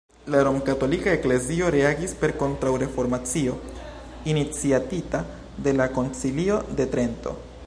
[0.35, 3.55] La Romkatolika Eklezio reagis per Kontraŭreformacio
[4.35, 5.25] iniciatita
[5.67, 7.37] de la Koncilio de Trento.